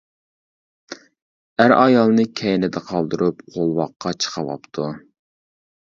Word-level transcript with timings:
ئەر 1.59 1.75
ئايالنى 1.75 2.25
كەينىدە 2.41 2.83
قالدۇرۇپ 2.89 3.47
قولۋاققا 3.57 4.15
چىقىۋاپتۇ. 4.27 4.93